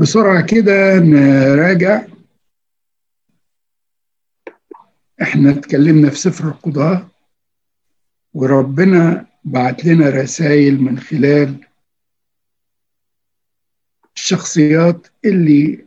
[0.00, 2.06] بسرعة كده نراجع.
[5.22, 7.08] إحنا اتكلمنا في سفر القضاء
[8.34, 11.66] وربنا بعت لنا رسائل من خلال
[14.16, 15.86] الشخصيات اللي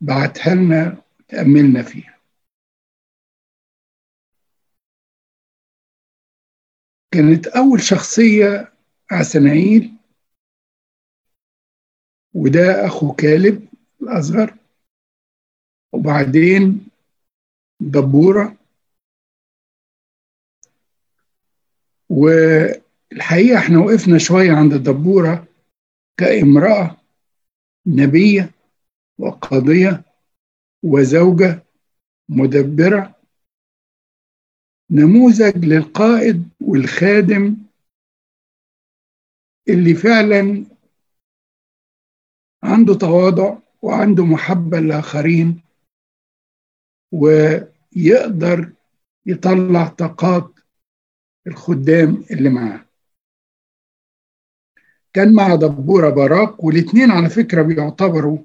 [0.00, 2.18] بعتها لنا تأملنا فيها.
[7.14, 8.72] كانت أول شخصية
[9.10, 9.97] عسنايل.
[12.34, 13.68] وده أخو كالب
[14.02, 14.54] الأصغر.
[15.92, 16.88] وبعدين
[17.80, 18.56] دبورة.
[22.10, 25.46] والحقيقة إحنا وقفنا شوية عند الدبورة
[26.16, 26.96] كامرأة
[27.86, 28.50] نبية
[29.18, 30.02] وقاضية
[30.82, 31.62] وزوجة
[32.28, 33.14] مدبرة.
[34.90, 37.56] نموذج للقائد والخادم
[39.68, 40.64] اللي فعلا
[42.62, 45.62] عنده تواضع وعنده محبة للآخرين
[47.12, 48.72] ويقدر
[49.26, 50.50] يطلع طاقات
[51.46, 52.84] الخدام اللي معاه.
[55.12, 58.38] كان مع دبورة براق والاثنين على فكرة بيعتبروا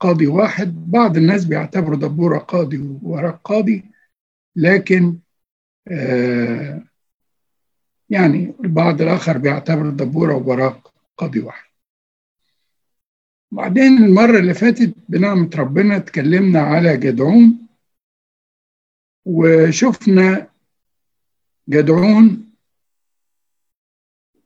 [0.00, 0.90] قاضي واحد.
[0.90, 3.84] بعض الناس بيعتبروا دبورة قاضي وبراق قاضي
[4.56, 5.18] لكن
[8.10, 11.69] يعني البعض الآخر بيعتبر دبورة وبراق قاضي واحد.
[13.52, 17.66] بعدين المرة اللي فاتت بنعمة ربنا اتكلمنا على جدعون
[19.24, 20.50] وشفنا
[21.68, 22.50] جدعون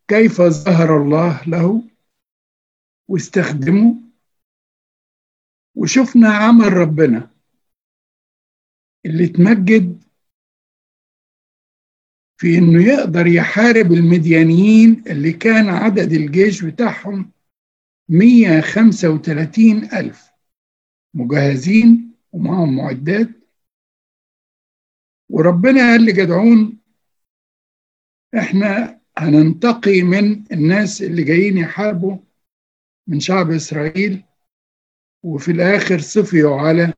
[0.08, 1.82] كيف ظهر الله له
[3.08, 3.96] واستخدمه
[5.74, 7.30] وشفنا عمل ربنا
[9.06, 10.04] اللي تمجد
[12.40, 17.30] في إنه يقدر يحارب المديانيين اللي كان عدد الجيش بتاعهم
[18.08, 20.30] 135 ألف.
[21.14, 23.28] مجهزين ومعهم معدات.
[25.30, 26.78] وربنا قال لجدعون
[28.38, 32.18] إحنا هننتقي من الناس اللي جايين يحاربوا
[33.06, 34.24] من شعب إسرائيل.
[35.22, 36.94] وفي الآخر صفيوا على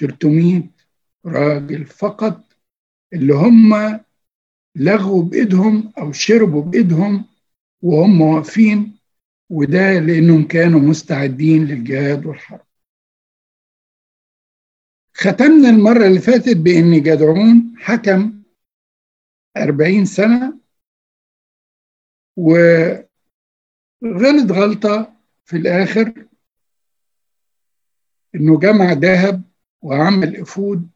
[0.00, 0.62] 300
[1.26, 2.44] راجل فقط
[3.12, 4.00] اللي هم
[4.76, 7.24] لغوا بإيدهم أو شربوا بإيدهم
[7.82, 8.97] وهم واقفين
[9.50, 12.66] وده لأنهم كانوا مستعدين للجهاد والحرب.
[15.14, 18.42] ختمنا المرة اللي فاتت بأن جدعون حكم
[19.56, 20.58] أربعين سنة
[22.36, 23.06] وغلط
[24.52, 26.26] غلطة في الآخر
[28.34, 29.42] إنه جمع ذهب
[29.82, 30.88] وعمل إفود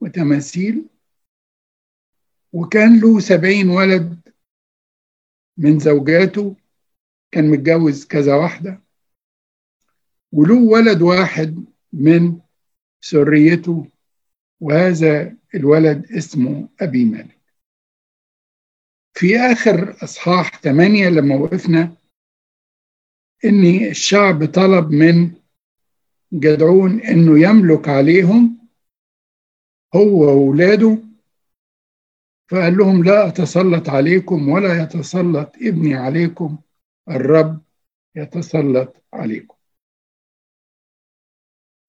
[0.00, 0.84] وتماثيل
[2.52, 4.28] وكان له سبعين ولد
[5.56, 6.56] من زوجاته
[7.32, 8.80] كان متجوز كذا واحدة
[10.32, 12.40] وله ولد واحد من
[13.00, 13.86] سريته
[14.60, 17.38] وهذا الولد اسمه أبي مالك.
[19.14, 21.96] في آخر أصحاح ثمانية لما وقفنا
[23.44, 25.30] إن الشعب طلب من
[26.32, 28.68] جدعون إنه يملك عليهم
[29.94, 30.98] هو وأولاده
[32.50, 36.58] فقال لهم لا أتسلط عليكم ولا يتسلط ابني عليكم.
[37.08, 37.62] الرب
[38.16, 39.56] يتسلط عليكم.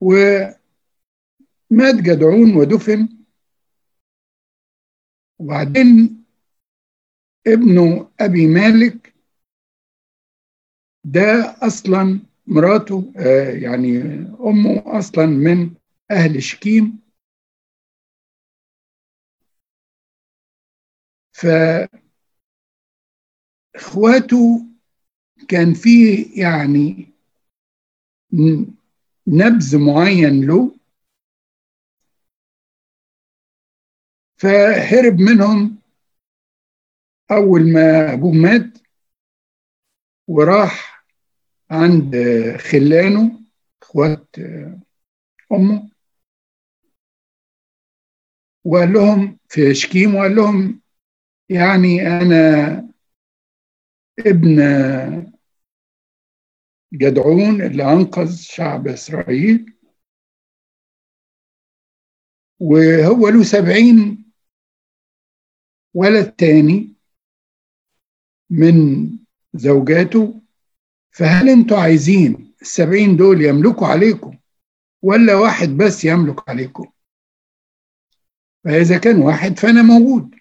[0.02, 0.56] ومات
[1.96, 3.10] جدعون ودفن.
[5.40, 6.24] وبعدين
[7.48, 9.14] ابنه أبي مالك
[11.06, 13.98] ده أصلا مراته آه يعني
[14.40, 15.74] أمه أصلا من
[16.12, 17.00] أهل شكيم.
[23.76, 24.66] فإخواته
[25.50, 27.08] كان فيه يعني
[29.28, 30.72] نبذ معين له
[34.38, 35.78] فهرب منهم
[37.32, 38.78] أول ما أبوه مات
[40.28, 41.06] وراح
[41.72, 42.16] عند
[42.60, 43.40] خلانه
[43.84, 44.36] إخوات
[45.52, 45.90] أمه
[48.66, 50.82] وقال لهم في شكيم وقال لهم
[51.50, 52.90] يعني أنا
[54.20, 54.60] ابن
[56.94, 59.74] جدعون اللي أنقذ شعب إسرائيل.
[62.60, 64.26] وهو له سبعين
[65.94, 66.94] ولد تاني
[68.50, 69.10] من
[69.54, 70.42] زوجاته.
[71.12, 74.38] فهل أنتوا عايزين السبعين دول يملكوا عليكم
[75.02, 76.92] ولا واحد بس يملك عليكم؟
[78.64, 80.36] فإذا كان واحد فأنا موجود.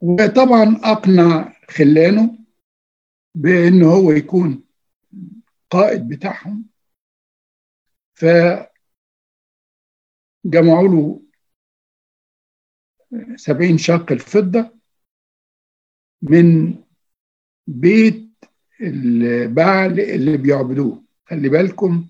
[0.00, 2.45] وطبعا أقنع خلانه
[3.36, 4.64] بأن هو يكون
[5.70, 6.64] قائد بتاعهم.
[8.14, 8.24] ف
[10.44, 11.22] جمعوا له
[13.36, 14.76] سبعين شق الفضة
[16.22, 16.74] من
[17.66, 18.30] بيت
[18.80, 21.04] البعل اللي بيعبدوه.
[21.26, 22.08] خلي بالكم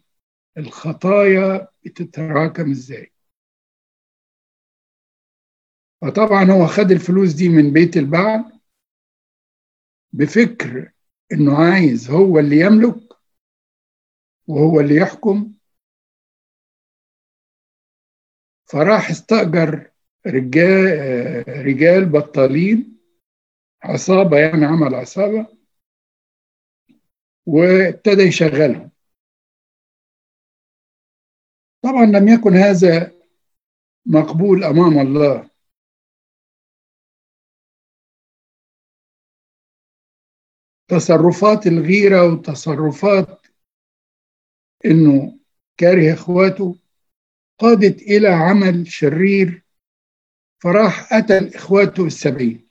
[0.59, 3.13] الخطايا بتتراكم إزاي.
[6.03, 8.61] فطبعا هو خد الفلوس دي من بيت البعل
[10.13, 10.93] بفكر
[11.33, 13.13] إنه عايز هو اللي يملك
[14.47, 15.53] وهو اللي يحكم.
[18.65, 19.91] فراح استأجر
[20.27, 22.99] رجال رجال بطالين
[23.83, 25.47] عصابة يعني عمل عصابة
[27.47, 28.91] وابتدى يشغلهم.
[31.83, 33.13] طبعا لم يكن هذا
[34.07, 35.51] مقبول أمام الله.
[40.89, 43.47] تصرفات الغيرة وتصرفات
[44.85, 45.39] إنه
[45.77, 46.77] كاره إخواته
[47.59, 49.63] قادت إلى عمل شرير
[50.63, 52.67] فراح قتل إخواته السبعين.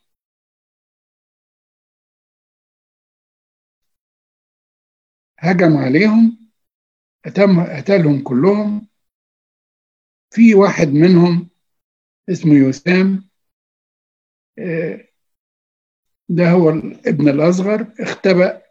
[5.40, 6.50] هجم عليهم
[7.26, 8.88] أتم قتلهم كلهم.
[10.32, 11.50] في واحد منهم
[12.30, 13.30] اسمه يسام
[14.60, 15.05] آه،
[16.30, 18.62] ده هو الابن الأصغر اختبأ.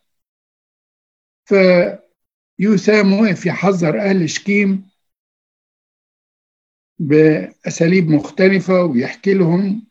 [1.44, 4.90] فيسام وقف يحذر أهل شكيم
[6.98, 9.86] بأساليب مختلفة ويحكي لهم.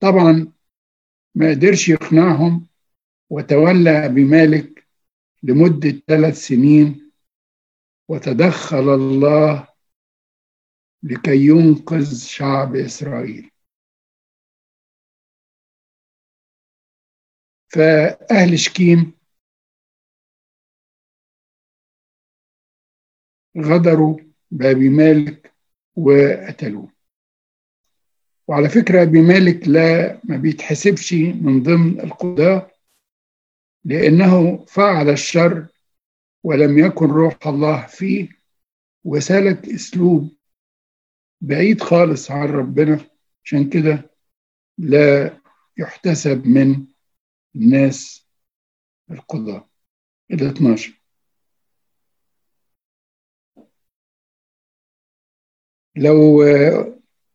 [0.00, 0.52] طبعا
[1.34, 2.66] ما قدرش يقنعهم
[3.30, 4.86] وتولى بمالك
[5.42, 7.12] لمدة ثلاث سنين.
[8.08, 9.68] وتدخل الله
[11.02, 13.50] لكي ينقذ شعب إسرائيل.
[17.74, 19.12] فأهل شكيم
[23.58, 24.18] غدروا
[24.50, 25.52] بأبي مالك
[25.96, 26.88] وقتلوه.
[28.48, 32.70] وعلى فكرة أبي مالك لا ما بيتحسبش من ضمن القضاة
[33.84, 35.66] لأنه فعل الشر
[36.42, 38.28] ولم يكن روح الله فيه
[39.04, 40.36] وسلك أسلوب
[41.40, 43.00] بعيد خالص عن ربنا.
[43.44, 44.10] عشان كده
[44.78, 45.40] لا
[45.78, 46.93] يحتسب من
[47.56, 48.26] الناس
[49.10, 49.68] القضاة
[50.30, 51.00] ال 12
[55.96, 56.42] لو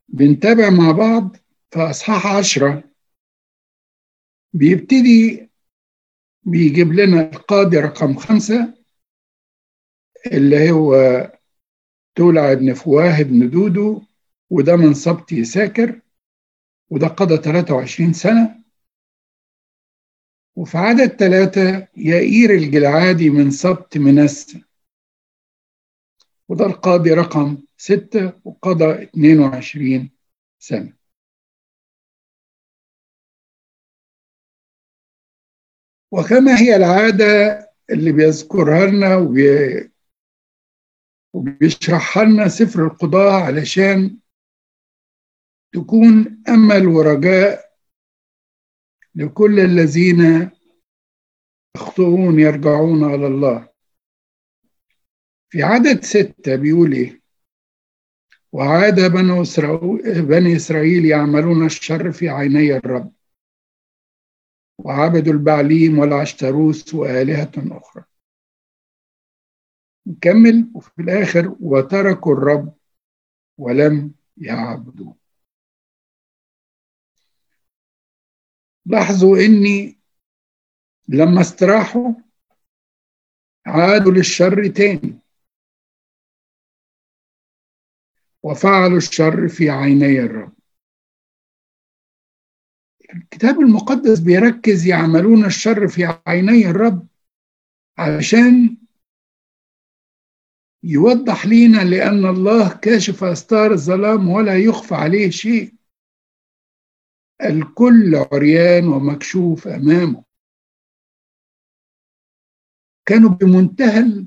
[0.07, 1.35] بنتابع مع بعض
[1.71, 2.83] في أصحاح عشرة
[4.53, 5.49] بيبتدي
[6.43, 8.73] بيجيب لنا القاضي رقم خمسة
[10.31, 10.93] اللي هو
[12.15, 14.01] تولع بن فواه بن دودو
[14.49, 16.01] وده من سبط ساكر
[16.89, 18.58] وده قضى 23 سنة.
[20.59, 24.63] وفي عدد ثلاثة يائير الجلعادي من سبط منسى
[26.49, 30.09] وده القاضي رقم ستة وقضى 22
[30.59, 30.93] سنة.
[36.11, 37.25] وكما هي العادة
[37.89, 39.91] اللي بيذكرها لنا وبي...
[41.33, 44.17] وبيشرحها لنا سفر القضاء علشان
[45.73, 47.68] تكون أمل ورجاء
[49.15, 50.49] لكل الذين
[51.75, 53.69] يخطئون يرجعون على الله.
[55.49, 57.21] في عدد ستة بيقول إيه؟
[58.51, 63.13] وعاد بنو إسرائيل, بني إسرائيل يعملون الشر في عيني الرب
[64.77, 68.03] وعبدوا البعليم والعشتروس وآلهة أخرى.
[70.07, 70.71] نكمل.
[70.75, 72.73] وفي الآخر وتركوا الرب
[73.57, 75.18] ولم يعبدوه.
[78.89, 79.99] لاحظوا إني
[81.07, 82.13] لما استراحوا
[83.65, 85.19] عادوا للشر تاني.
[88.43, 90.53] وفعلوا الشر في عيني الرب.
[93.15, 97.07] الكتاب المقدس بيركز يعملون الشر في عيني الرب
[97.97, 98.77] علشان
[100.83, 105.78] يوضح لينا لأن الله كاشف أستار الظلام ولا يخفى عليه شيء.
[107.43, 110.23] الكل عريان ومكشوف أمامه.
[113.05, 114.25] كانوا بمنتهى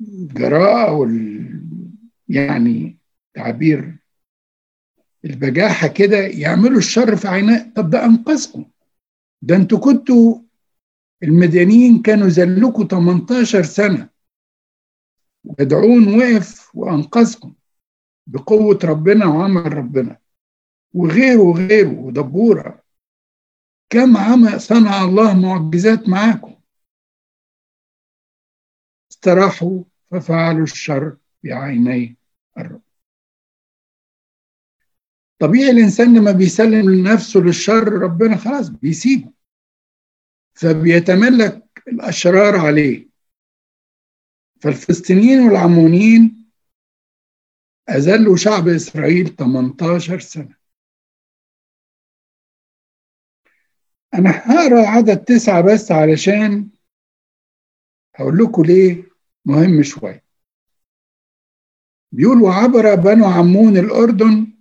[0.00, 1.44] الجراءة وال
[2.28, 2.98] يعني
[3.34, 3.98] تعبير
[5.24, 8.70] البجاحة كده يعملوا الشر في عيناه طب ده أنقذكم.
[9.42, 10.38] ده أنتوا كنتوا
[11.22, 14.08] المديانيين كانوا زلكوا 18 سنة.
[15.44, 17.54] ودعون وقف وأنقذكم.
[18.26, 20.18] بقوة ربنا وعمل ربنا.
[20.92, 22.82] وغيره وغيره ودبورة
[23.90, 26.54] كم عمل صنع الله معجزات معاكم؟
[29.12, 32.16] استراحوا ففعلوا الشر بعيني
[32.58, 32.82] الرب.
[35.38, 39.32] طبيعي الإنسان لما بيسلم نفسه للشر ربنا خلاص بيسيبه.
[40.54, 43.08] فبيتملك الأشرار عليه.
[44.60, 46.43] فالفلسطينيين والعمونيين
[47.88, 50.56] أذلوا شعب إسرائيل 18 سنة.
[54.14, 56.68] أنا هقرأ عدد تسعة بس علشان
[58.14, 59.04] هقول لكم ليه
[59.44, 60.24] مهم شوية.
[62.12, 64.52] بيقول وعبر بنو عمون الأردن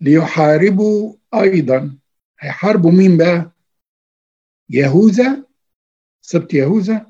[0.00, 1.98] ليحاربوا أيضا.
[2.40, 3.50] هيحاربوا مين بقى؟
[4.70, 5.44] يهوذا
[6.20, 7.06] سبت يهوذا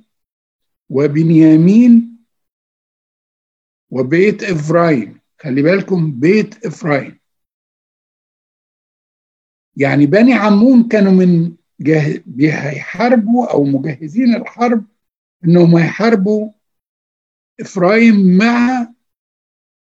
[0.89, 2.18] وبنيامين
[3.91, 5.21] وبيت إفرايم.
[5.39, 7.19] خلي بالكم بيت إفرايم.
[9.77, 12.23] يعني بني عمون كانوا من جه...
[12.41, 14.85] هيحاربوا أو مجهزين الحرب
[15.45, 16.53] إنهم هيحاربوا
[17.61, 18.89] إفرايم مع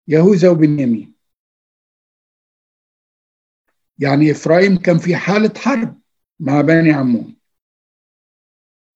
[0.08, 1.14] يهوذا وبنيامين.
[3.98, 6.00] يعني إفرايم كان في حالة حرب
[6.40, 7.36] مع بني عمون.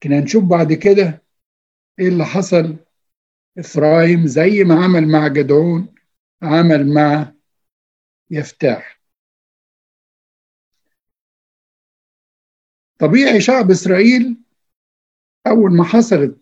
[0.02, 1.22] كنا نشوف بعد كده
[1.98, 2.76] إيه اللي حصل؟
[3.58, 5.94] إفرايم زي ما عمل مع جدعون
[6.42, 7.32] عمل مع
[8.30, 9.00] يفتاح.
[12.98, 14.36] طبيعي شعب إسرائيل
[15.46, 16.38] أول ما حصلت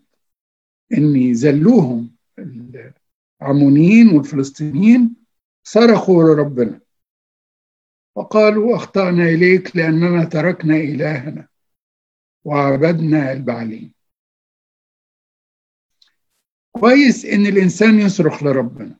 [0.97, 2.15] إن زلوهم
[3.41, 5.15] العمونيين والفلسطينيين
[5.63, 6.79] صرخوا لربنا.
[8.15, 11.47] وقالوا أخطأنا إليك لأننا تركنا إلهنا
[12.43, 13.96] وعبدنا البعلين.
[16.79, 18.99] كويس إن الإنسان يصرخ لربنا.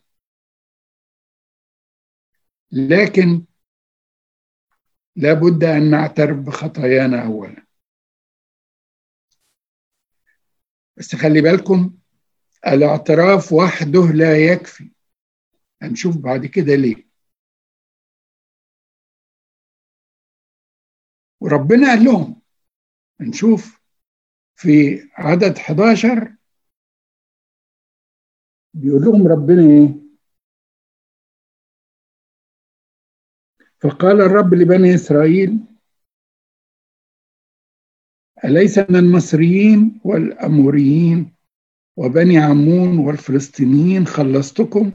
[2.71, 3.45] لكن
[5.15, 7.65] لابد أن نعترف بخطايانا أولا.
[10.97, 11.97] بس خلي بالكم
[12.67, 14.91] الاعتراف وحده لا يكفي.
[15.81, 17.07] هنشوف بعد كده ليه.
[21.41, 22.41] وربنا قال لهم
[23.21, 23.81] نشوف
[24.55, 26.36] في عدد 11
[28.77, 29.95] بيقول لهم ربنا إيه؟
[33.81, 35.59] فقال الرب لبني إسرائيل
[38.45, 41.33] أليس من المصريين والأموريين
[41.97, 44.91] وبني عمون والفلسطينيين خلصتكم؟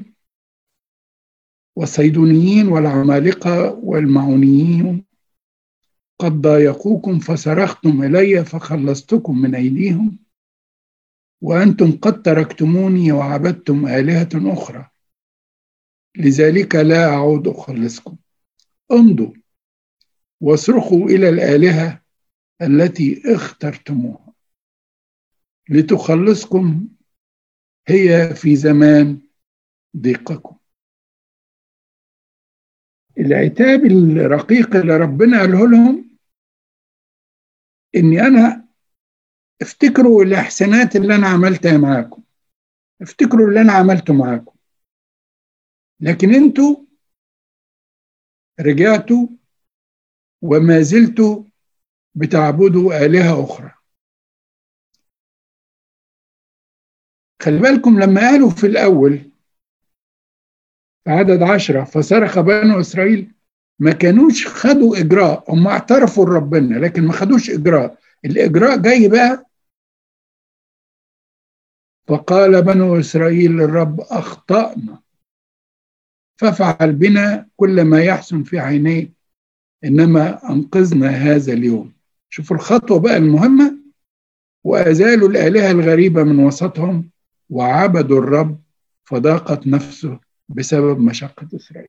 [1.77, 5.05] والصيدونيين والعمالقة والمعونيين؟
[6.19, 10.19] قد ضايقوكم فصرختم إلي فخلصتكم من أيديهم.
[11.43, 14.91] وأنتم قد تركتموني وعبدتم آلهة أخرى.
[16.17, 18.17] لذلك لا أعود أخلصكم.
[18.93, 19.33] امضوا
[20.41, 22.03] واصرخوا إلى الآلهة
[22.63, 24.33] التي اخترتموها.
[25.69, 26.89] لتخلصكم
[27.89, 29.21] هي في زمان
[29.97, 30.57] ضيقكم.
[33.19, 36.19] العتاب الرقيق اللي ربنا قاله لهم
[37.97, 38.62] إني أنا
[39.63, 42.23] افتكروا الاحسانات اللي أنا عملتها معاكم.
[43.03, 44.57] افتكروا اللي أنا عملته معاكم.
[46.01, 46.77] لكن أنتوا
[48.61, 49.27] رجعتوا
[50.43, 51.45] وما زلتوا
[52.15, 53.73] بتعبدوا آلهة أخرى.
[57.43, 59.19] خلي بالكم لما قالوا في الأول
[61.05, 63.35] في عدد عشرة فصرخ بنو إسرائيل
[63.79, 67.99] ما كانوش خدوا إجراء هم اعترفوا لربنا لكن ما خدوش إجراء.
[68.25, 69.47] الإجراء جاي بقى
[72.09, 75.03] فقال بنو إسرائيل للرب أخطأنا.
[76.41, 79.13] فافعل بنا كل ما يحسن في عينيك
[79.85, 81.93] إنما أنقذنا هذا اليوم.
[82.29, 83.79] شوفوا الخطوة بقى المهمة.
[84.65, 87.11] وأزالوا الآلهة الغريبة من وسطهم
[87.51, 88.63] وعبدوا الرب
[89.05, 91.89] فضاقت نفسه بسبب مشقة إسرائيل.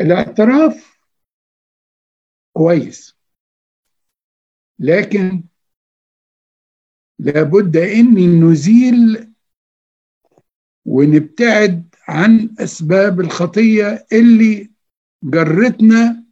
[0.00, 0.98] الاعتراف
[2.52, 3.16] كويس
[4.78, 5.44] لكن
[7.22, 9.32] لابد إن نزيل
[10.84, 14.70] ونبتعد عن أسباب الخطية اللي
[15.24, 16.24] جرتنا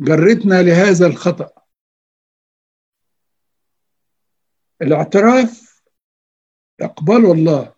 [0.00, 1.50] جرتنا لهذا الخطأ.
[4.82, 5.82] الاعتراف
[6.80, 7.74] يقبله الله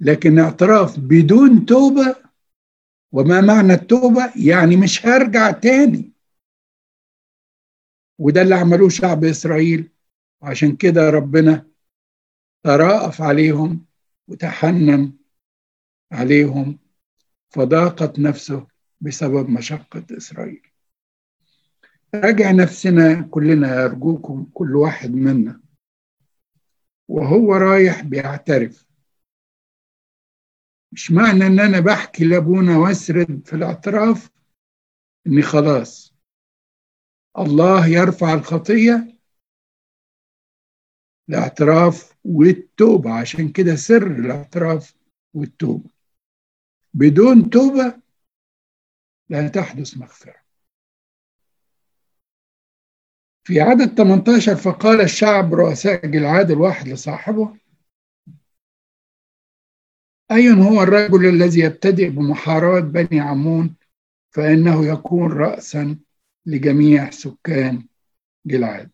[0.00, 2.16] لكن اعتراف بدون توبة
[3.12, 6.15] وما معنى التوبة؟ يعني مش هرجع تاني.
[8.18, 9.90] وده اللي عملوه شعب إسرائيل.
[10.42, 11.66] وعشان كده ربنا
[12.62, 13.84] تراءف عليهم
[14.28, 15.12] وتحنن
[16.12, 16.78] عليهم
[17.50, 18.66] فضاقت نفسه
[19.00, 20.62] بسبب مشقة إسرائيل.
[22.14, 25.60] راجع نفسنا كلنا أرجوكم كل واحد منا.
[27.08, 28.86] وهو رايح بيعترف.
[30.92, 34.30] مش معنى إن أنا بحكي لأبونا وأسرد في الاعتراف
[35.26, 36.05] إني خلاص.
[37.38, 39.16] الله يرفع الخطية
[41.28, 43.12] الاعتراف والتوبة.
[43.12, 44.94] عشان كده سر الاعتراف
[45.34, 45.90] والتوبة.
[46.94, 48.00] بدون توبة
[49.28, 50.46] لا تحدث مغفرة.
[53.44, 57.56] في عدد 18 فقال الشعب رؤساء جلعاد الواحد لصاحبه
[60.30, 63.76] أي هو الرجل الذي يبتدئ بمحاراة بني عمون
[64.30, 65.98] فإنه يكون رأسا
[66.46, 67.88] لجميع سكان
[68.46, 68.90] جلعاد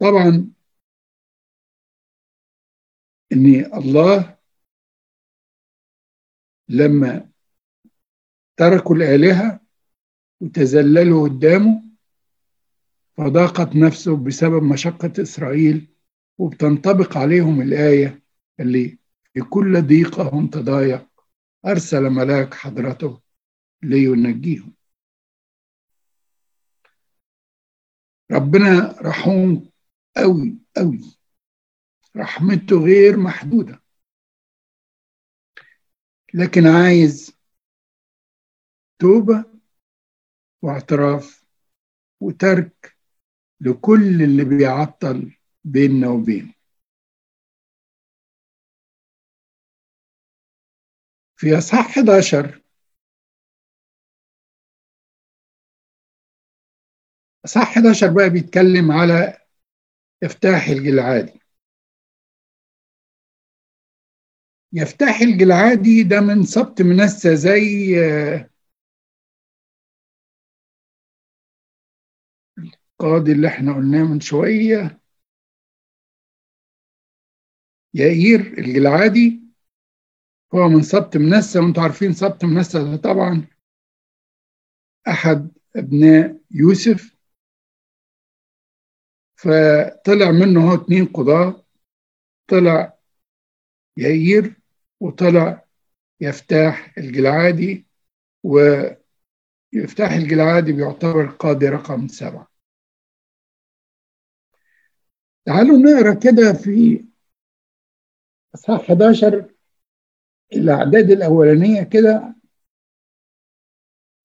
[0.00, 0.52] طبعا
[3.32, 4.38] إن الله
[6.68, 7.30] لما
[8.56, 9.60] تركوا الآلهة
[10.40, 11.82] وتذللوا قدامه
[13.16, 15.94] فضاقت نفسه بسبب مشقة إسرائيل
[16.38, 18.22] وبتنطبق عليهم الآية
[18.60, 18.98] اللي
[19.34, 21.08] في كل ضيقهم تضايق.
[21.66, 23.20] أرسل ملاك حضرته
[23.82, 24.74] لينجيهم.
[28.32, 29.70] ربنا رحوم
[30.18, 31.18] أوي أوي.
[32.16, 33.82] رحمته غير محدودة.
[36.34, 37.38] لكن عايز
[38.98, 39.44] توبة
[40.62, 41.44] واعتراف
[42.20, 42.96] وترك
[43.60, 45.32] لكل اللي بيعطل
[45.64, 46.57] بيننا وبينه.
[51.38, 52.62] في أصحاح 11
[57.44, 59.38] أصحاح 11 بقى بيتكلم على
[60.22, 61.40] يفتاح الجلعادي.
[64.72, 67.94] يفتاح الجلعادي ده من سبط منسى زي
[73.00, 75.00] القاضي اللي إحنا قلناه من شوية
[77.94, 79.47] يائير الجلعادي.
[80.54, 83.46] هو من سبط منسى وأنتم عارفين سبط منسى ده طبعا.
[85.08, 87.16] أحد أبناء يوسف.
[89.36, 91.64] فطلع منه هو اتنين قضاة.
[92.48, 92.98] طلع
[93.96, 94.60] يائير
[95.00, 95.64] وطلع
[96.20, 97.86] يفتاح الجلعادي.
[98.42, 102.48] ويفتاح الجلعادي بيعتبر القاضي رقم سبعة.
[105.44, 107.04] تعالوا نقرأ كده في
[108.54, 109.54] إصحاح 11
[110.52, 112.34] الأعداد الأولانية كده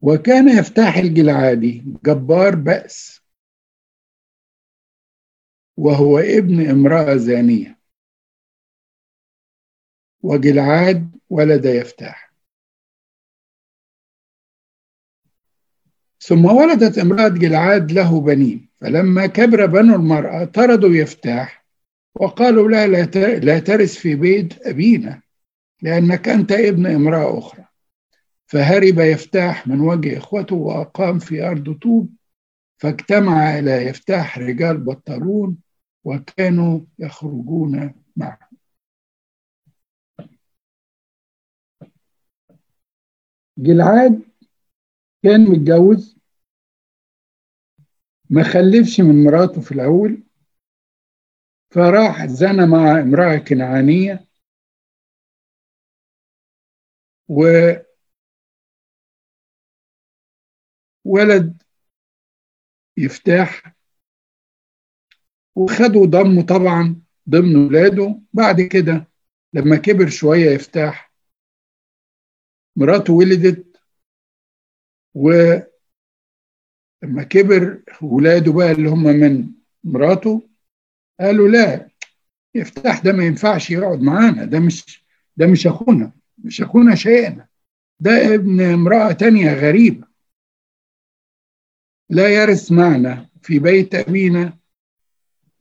[0.02, 3.22] وكان يفتح الجلعادي جبار بأس
[5.78, 7.80] وهو ابن امرأة زانية.
[10.22, 12.34] وجلعاد ولد يفتح.
[16.20, 18.70] ثم ولدت امرأة جلعاد له بنين.
[18.82, 21.66] فلما كبر بنو المرأة طردوا يفتاح
[22.16, 22.88] وقالوا لا
[23.40, 25.23] لا ترث في بيت أبينا.
[25.84, 27.66] لأنك أنت ابن امرأة أخرى.
[28.46, 32.10] فهرب يفتاح من وجه إخوته وأقام في أرض طوب
[32.78, 35.58] فاجتمع إلى يفتاح رجال بطلون
[36.04, 38.50] وكانوا يخرجون معه.
[43.58, 44.22] جلعاد
[45.24, 46.18] كان متجوز.
[48.30, 50.24] ما خلفش من مراته في الأول.
[51.72, 54.33] فراح زنى مع امرأة كنعانية.
[61.06, 61.64] وولد
[62.98, 63.74] يفتاح
[65.56, 68.20] وخدوا ضمه طبعا ضمن ولاده.
[68.34, 69.08] بعد كده
[69.54, 71.14] لما كبر شوية يفتاح.
[72.76, 73.78] مراته ولدت
[75.16, 75.32] و
[77.04, 79.52] لما كبر ولاده بقى اللي هم من
[79.84, 80.50] مراته
[81.20, 81.90] قالوا لا
[82.56, 85.06] يفتح ده ما ينفعش يقعد معانا ده مش
[85.38, 86.12] ده مش أخونا.
[86.38, 87.48] مش أخونا شيئنا
[88.00, 90.08] ده ابن امرأة تانية غريبة.
[92.10, 94.58] لا يرث معنا في بيت أبينا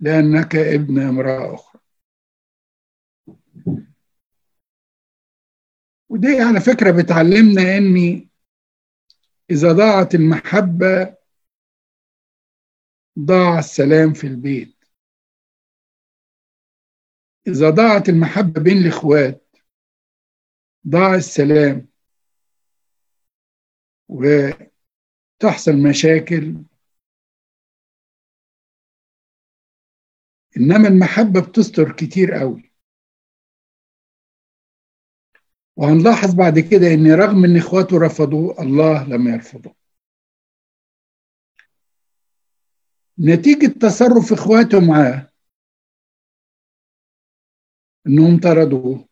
[0.00, 1.80] لأنك ابن امرأة أخرى.
[6.08, 8.28] ودي على فكرة بتعلمنا أني
[9.50, 11.14] إذا ضاعت المحبة
[13.18, 14.76] ضاع السلام في البيت.
[17.46, 19.41] إذا ضاعت المحبة بين الإخوات
[20.88, 21.88] ضاع السلام.
[25.38, 26.64] تحصل مشاكل.
[30.56, 32.72] إنما المحبة بتستر كتير قوي.
[35.76, 39.74] وهنلاحظ بعد كده إن رغم إن إخواته رفضوه الله لم يرفضه.
[43.18, 45.32] نتيجة تصرف اخواته معاه.
[48.06, 49.11] إنهم طردوه.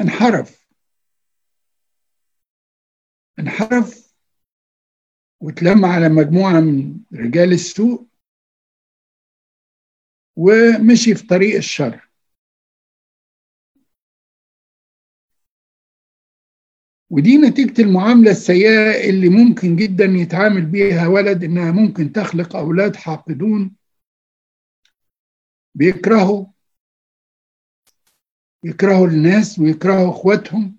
[0.00, 0.66] انحرف.
[3.38, 4.14] انحرف
[5.40, 8.06] واتلم على مجموعة من رجال السوء
[10.36, 12.08] ومشي في طريق الشر.
[17.10, 23.76] ودي نتيجة المعاملة السيئة اللي ممكن جدا يتعامل بيها ولد إنها ممكن تخلق أولاد حاقدون
[25.74, 26.46] بيكرهوا
[28.66, 30.76] يكرهوا الناس ويكرهوا اخواتهم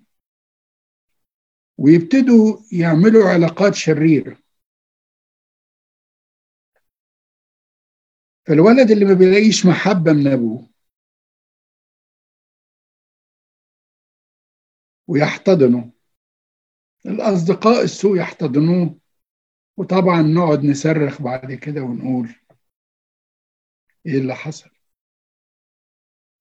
[1.77, 4.37] ويبتدوا يعملوا علاقات شريرة.
[8.47, 10.69] فالولد اللي ما بيلاقيش محبة من أبوه
[15.07, 15.91] ويحتضنه
[17.05, 18.99] الأصدقاء السوء يحتضنوه
[19.77, 22.35] وطبعا نقعد نصرخ بعد كده ونقول
[24.05, 24.76] إيه اللي حصل.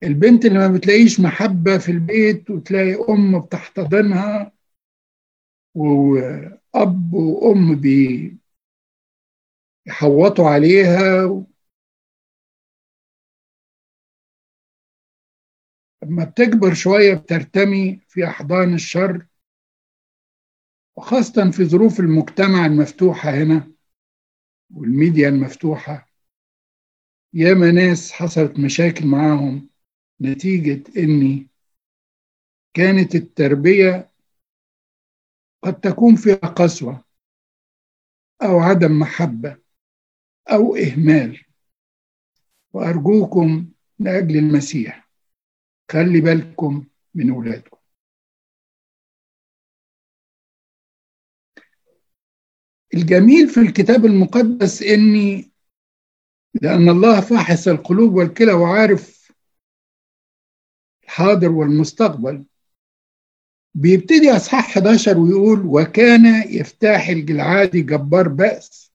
[0.02, 4.52] البنت اللي ما بتلاقيش محبة في البيت وتلاقي أم بتحتضنها
[5.74, 7.80] وأب وأم
[9.86, 11.26] بيحوطوا عليها
[16.02, 19.26] لما بتكبر شوية بترتمي في أحضان الشر
[20.96, 23.72] وخاصة في ظروف المجتمع المفتوحة هنا
[24.74, 26.08] والميديا المفتوحة.
[27.34, 29.68] ياما ناس حصلت مشاكل معاهم.
[30.20, 31.48] نتيجة إني
[32.74, 34.10] كانت التربية
[35.62, 37.04] قد تكون فيها قسوة
[38.42, 39.58] أو عدم محبة
[40.52, 41.42] أو إهمال.
[42.72, 45.08] وأرجوكم لأجل المسيح
[45.90, 47.76] خلي بالكم من أولادكم.
[52.94, 55.50] الجميل في الكتاب المقدس إني
[56.62, 59.25] لأن الله فاحص القلوب والكلى وعارف
[61.16, 62.44] الحاضر والمستقبل.
[63.74, 68.92] بيبتدي أصحاح 11 ويقول وكان يفتاح الجلعادي جبار بأس.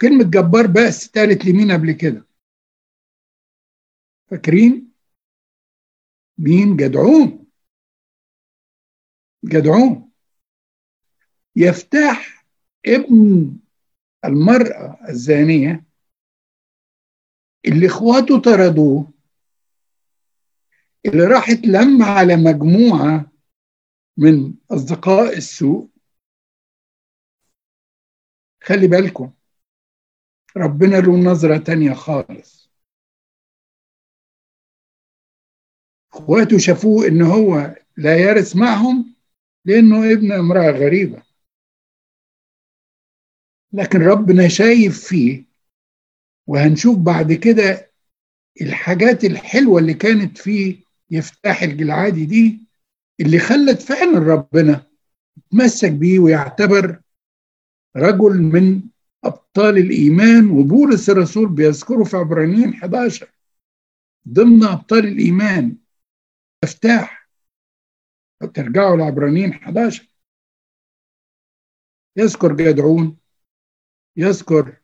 [0.00, 2.26] كلمة جبار بأس اتقالت لمين قبل كده؟
[4.30, 4.92] فاكرين؟
[6.38, 7.46] مين؟ جدعون.
[9.44, 10.10] جدعون.
[11.56, 12.46] يفتح
[12.86, 13.50] ابن
[14.24, 15.84] المرأة الزانية
[17.66, 19.13] اللي إخواته طردوه.
[21.06, 23.32] اللي راحت لم على مجموعة
[24.16, 25.88] من أصدقاء السوء.
[28.62, 29.32] خلي بالكم
[30.56, 32.70] ربنا له نظرة تانية خالص.
[36.12, 39.14] إخواته شافوه إن هو لا يرث معهم
[39.64, 41.22] لأنه ابن امرأة غريبة.
[43.72, 45.44] لكن ربنا شايف فيه
[46.46, 47.92] وهنشوف بعد كده
[48.60, 50.83] الحاجات الحلوة اللي كانت فيه
[51.14, 52.68] يفتح الجلعادي دي
[53.20, 54.86] اللي خلت فعلا ربنا
[55.36, 57.00] يتمسك بيه ويعتبر
[57.96, 58.82] رجل من
[59.24, 63.30] أبطال الإيمان وبولس الرسول بيذكره في عبرانيين 11
[64.28, 65.76] ضمن أبطال الإيمان
[66.64, 67.28] مفتاح
[68.54, 70.08] ترجعوا لعبرانيين 11
[72.16, 73.16] يذكر جدعون
[74.16, 74.76] يذكر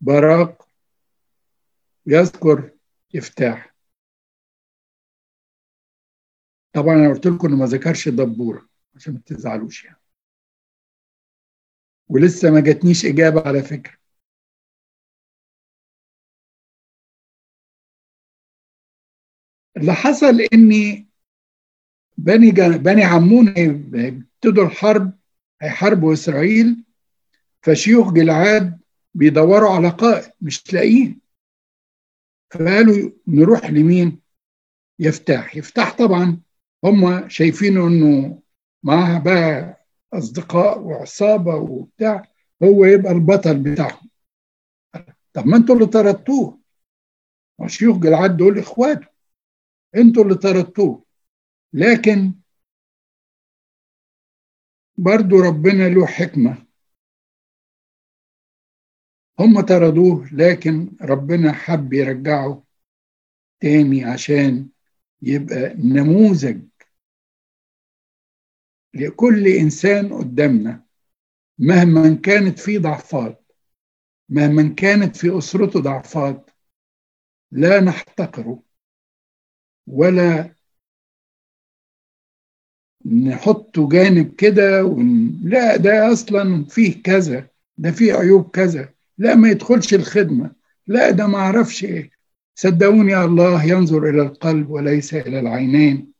[0.00, 0.68] براق
[2.06, 2.70] يذكر
[3.14, 3.67] يفتاح.
[6.72, 10.00] طبعا أنا قلت لكم إنه ما ذكرش الدبوره عشان ما تزعلوش يعني.
[12.08, 13.98] ولسه ما جاتنيش إجابة على فكرة.
[19.76, 21.08] اللي حصل إني
[22.18, 22.50] بني.
[22.78, 25.18] بني عمون ابتدوا الحرب
[25.62, 26.84] هيحاربوا إسرائيل
[27.62, 28.80] فشيوخ جلعاد
[29.14, 31.20] بيدوروا على قائد مش لاقيين.
[32.50, 34.20] فقالوا نروح لمين؟
[34.98, 36.40] يفتح يفتح طبعا
[36.84, 38.42] هم شايفينه إنه
[38.82, 42.22] معاه بقى أصدقاء وعصابة وبتاع
[42.62, 44.10] هو يبقى البطل بتاعهم.
[45.32, 46.60] طب ما أنتوا اللي طردتوه.
[47.58, 49.08] وشيوخ جلعاد دول إخواته.
[49.96, 51.04] أنتوا اللي طردتوه.
[51.72, 52.34] لكن
[54.98, 56.66] برضو ربنا له حكمة.
[59.40, 62.64] هم طردوه لكن ربنا حب يرجعه
[63.60, 64.68] تاني عشان
[65.22, 66.60] يبقى نموذج
[68.94, 70.84] لكل إنسان قدامنا
[71.58, 73.52] مهما كانت في ضعفات
[74.28, 76.50] مهما كانت في أسرته ضعفات
[77.52, 78.62] لا نحتقره
[79.86, 80.54] ولا
[83.06, 85.40] نحطه جانب كده ون...
[85.44, 90.52] لا ده أصلا فيه كذا ده فيه عيوب كذا لا ما يدخلش الخدمة
[90.86, 92.17] لا ده ما أعرفش إيه.
[92.58, 96.12] صدقوني الله ينظر إلى القلب وليس إلى العينين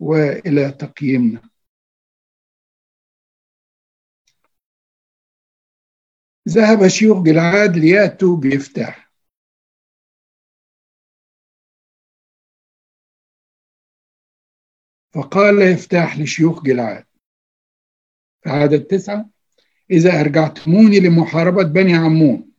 [0.00, 1.50] وإلى تقييمنا.
[6.48, 9.10] ذهب شيوخ جلعاد لياتوا بيفتح
[15.14, 17.06] فقال يفتح لشيوخ جلعاد
[18.42, 19.30] في عدد تسعة
[19.90, 22.53] إذا أرجعتموني لمحاربة بني عمون.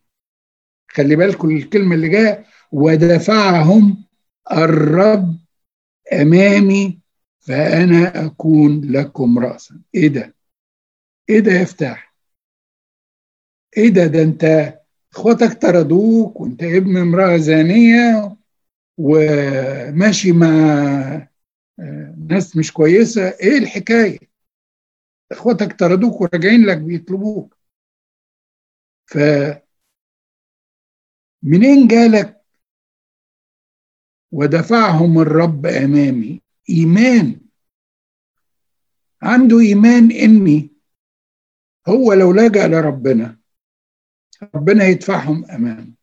[0.96, 4.04] خلي بالكم الكلمة اللي جاية ودفعهم
[4.52, 5.36] الرب
[6.12, 7.00] أمامي
[7.40, 9.80] فأنا أكون لكم رأسا.
[9.94, 10.34] إيه ده؟
[11.30, 12.14] إيه ده يفتح؟
[13.76, 14.74] إيه ده؟ ده أنت
[15.12, 18.36] إخواتك طردوك وأنت ابن امرأة زانية
[18.98, 21.28] وماشي مع
[22.28, 23.28] ناس مش كويسة.
[23.28, 24.18] إيه الحكاية؟
[25.32, 27.56] إخواتك طردوك وراجعين لك بيطلبوك.
[29.06, 29.18] ف
[31.46, 32.42] منين جالك؟
[34.32, 36.42] ودفعهم الرب أمامي.
[36.70, 37.40] إيمان.
[39.22, 40.70] عنده إيمان إني
[41.88, 43.38] هو لو لجأ لربنا
[44.54, 45.94] ربنا يدفعهم أمامه.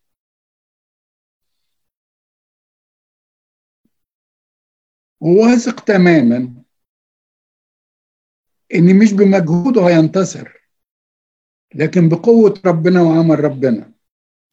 [5.19, 6.63] وواثق تماما
[8.75, 10.53] ان مش بمجهوده هينتصر
[11.75, 13.92] لكن بقوة ربنا وعمل ربنا.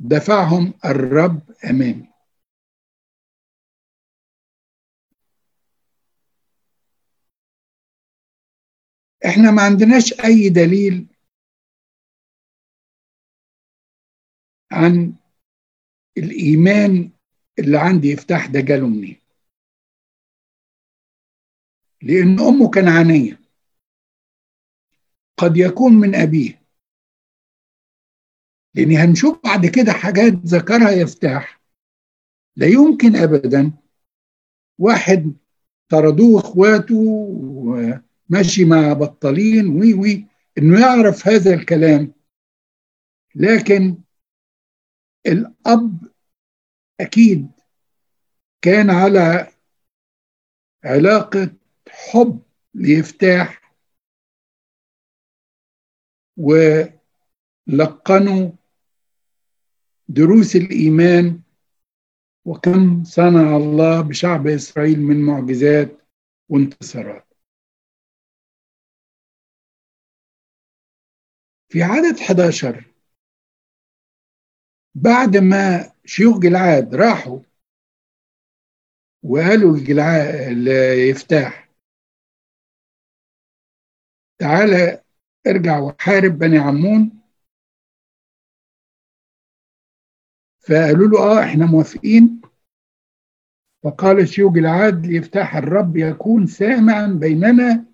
[0.01, 2.11] دفعهم الرب أمامي.
[9.27, 11.07] إحنا ما عندناش أي دليل
[14.73, 15.15] عن
[16.19, 17.11] الإيمان
[17.59, 19.21] اللي عندي يفتح ده جاله منين.
[22.03, 23.41] لأن أمه كنعانية.
[25.37, 26.60] قد يكون من أبيه.
[28.75, 31.61] لأن هنشوف بعد كده حاجات ذكرها يفتح
[32.57, 33.73] لا يمكن أبدا.
[34.79, 35.35] واحد
[35.89, 40.27] طردوه إخواته وماشي مع بطالين وي وي
[40.59, 42.13] إنه يعرف هذا الكلام.
[43.35, 43.99] لكن
[45.27, 46.09] الأب
[47.01, 47.51] أكيد
[48.63, 49.53] كان على
[50.85, 51.53] علاقة
[51.89, 52.43] حب
[52.75, 53.75] ليفتاح
[57.69, 58.53] ولقنوا
[60.11, 61.43] دروس الإيمان
[62.45, 65.99] وكم صنع الله بشعب إسرائيل من معجزات
[66.49, 67.27] وانتصارات.
[71.69, 72.85] في عدد 11
[74.95, 77.41] بعد ما شيوخ جلعاد راحوا
[79.23, 80.67] وقالوا جلعاد
[81.11, 81.71] يفتاح
[84.39, 85.05] تعالى
[85.47, 87.20] ارجع وحارب بني عمون
[90.61, 92.41] فقالوا له آه إحنا موافقين.
[93.85, 97.85] فقال شيوخ العاد ليفتح الرب يكون سامعا بيننا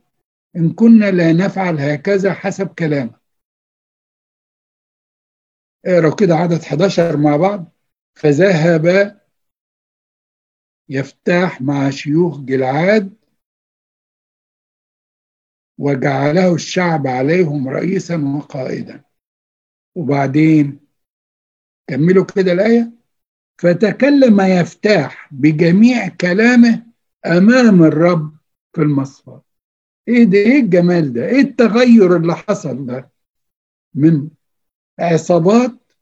[0.56, 3.20] إن كنا لا نفعل هكذا حسب كلامه.
[5.86, 7.72] اقروا كده عدد 11 مع بعض.
[8.14, 9.16] فذهب
[10.88, 13.14] يفتح مع شيوخ جلعاد
[15.78, 19.04] وجعله الشعب عليهم رئيسا وقائدا.
[19.94, 20.85] وبعدين
[21.86, 22.92] كملوا كده الآية.
[23.58, 26.86] فتكلم يفتاح بجميع كلامه
[27.26, 28.36] أمام الرب
[28.72, 29.40] في المصفى.
[30.08, 33.10] إيه ده؟ إيه الجمال ده؟ إيه التغير اللي حصل ده؟
[33.94, 34.30] من
[34.98, 35.92] عصابات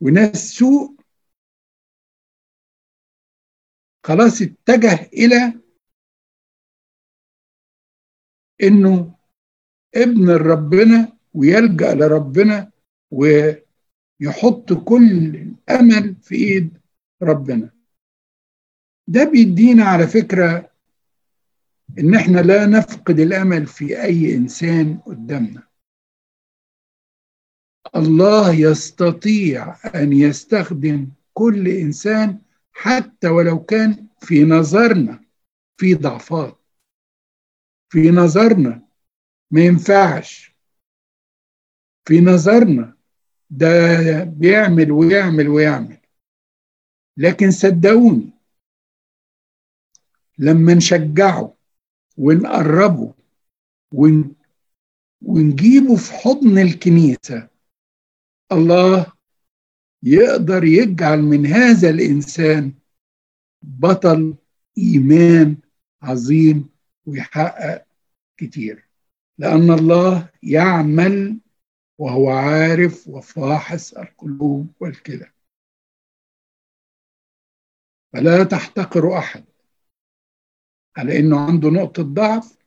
[0.00, 0.96] وناس سوء.
[4.04, 5.60] خلاص اتجه إلى
[8.62, 9.18] إنه
[9.94, 12.72] ابن ربنا ويلجأ لربنا
[14.20, 16.78] ويحط كل الأمل في إيد
[17.22, 17.70] ربنا.
[19.08, 20.70] ده بيدينا على فكرة
[21.98, 25.68] إن إحنا لا نفقد الأمل في أي إنسان قدامنا.
[27.96, 32.38] الله يستطيع أن يستخدم كل إنسان
[32.72, 35.24] حتى ولو كان في نظرنا
[35.76, 36.60] في ضعفات
[37.88, 38.86] في نظرنا.
[39.50, 40.56] ما ينفعش.
[42.04, 42.96] في نظرنا.
[43.50, 45.98] ده بيعمل ويعمل ويعمل.
[47.16, 48.30] لكن صدقوني
[50.38, 51.54] لما نشجعه
[52.16, 53.14] ونقربه
[55.22, 57.48] ونجيبه في حضن الكنيسة
[58.52, 59.12] الله
[60.02, 62.72] يقدر يجعل من هذا الإنسان
[63.62, 64.34] بطل
[64.78, 65.56] إيمان
[66.02, 66.68] عظيم
[67.06, 67.86] ويحقق
[68.36, 68.84] كتير.
[69.38, 71.38] لأن الله يعمل
[72.00, 75.32] وهو عارف وفاحص القلوب والكلى.
[78.12, 79.44] فلا تحتقر أحد
[80.96, 82.58] على إنه عنده نقطة ضعف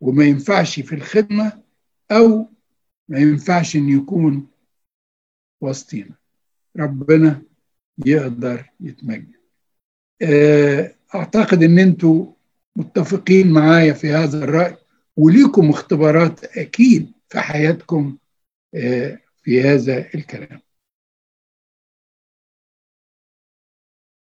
[0.00, 1.62] وما ينفعش في الخدمة
[2.10, 2.48] أو
[3.08, 4.50] ما ينفعش إن يكون
[5.60, 6.14] وسطينا.
[6.76, 7.42] ربنا
[8.06, 9.40] يقدر يتمجد.
[11.14, 12.32] أعتقد إن أنتوا
[12.76, 14.76] متفقين معايا في هذا الرأي
[15.16, 18.18] وليكم اختبارات أكيد في حياتكم
[19.42, 20.60] في هذا الكلام.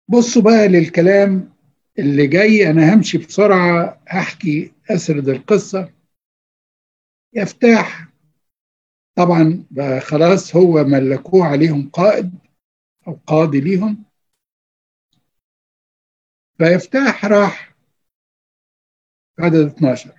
[0.09, 1.53] بصوا بقى للكلام
[1.99, 5.93] اللي جاي أنا همشي بسرعة هحكي أسرد القصة.
[7.33, 8.07] يفتح
[9.17, 12.31] طبعا بقى خلاص هو ملكوه عليهم قائد
[13.07, 14.03] أو قاضي ليهم.
[16.57, 17.75] فيفتح راح
[19.39, 20.11] عدد 12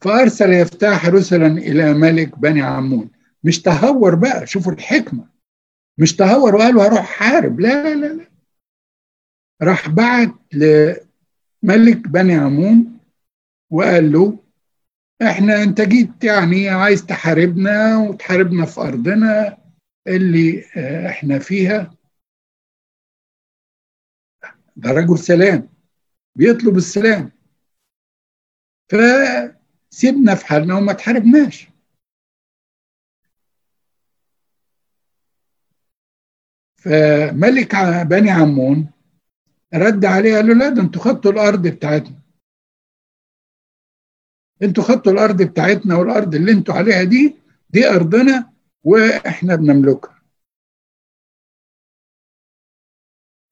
[0.00, 3.10] فأرسل يفتح رسلا إلى ملك بني عمون.
[3.44, 5.28] مش تهور بقى شوفوا الحكمة.
[5.98, 7.60] مش تهور وقالوا هروح حارب.
[7.60, 8.26] لا لا لا.
[9.62, 12.98] راح بعت لملك بني عمون
[13.70, 14.38] وقال له
[15.22, 19.58] إحنا أنت جيت يعني عايز تحاربنا وتحاربنا في أرضنا
[20.06, 20.64] اللي
[21.08, 21.94] إحنا فيها.
[24.76, 25.68] ده رجل سلام
[26.36, 27.32] بيطلب السلام.
[28.88, 31.68] فسيبنا في حالنا وما تحاربناش.
[36.84, 38.90] فملك بني عمون
[39.74, 42.18] رد عليه قال له لا ده أنتوا خدتوا الأرض بتاعتنا.
[44.62, 47.36] أنتوا خدتوا الأرض بتاعتنا والأرض اللي أنتوا عليها دي
[47.70, 48.52] دي أرضنا
[48.84, 50.22] وإحنا بنملكها.